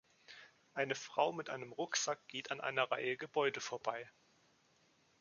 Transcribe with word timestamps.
Eine 0.73 0.95
Frau 0.95 1.31
mit 1.31 1.51
einem 1.51 1.73
Rucksack 1.73 2.27
geht 2.27 2.49
an 2.49 2.59
einer 2.59 2.89
Reihe 2.89 3.17
Gebäude 3.17 3.59
vorbei. 3.61 4.09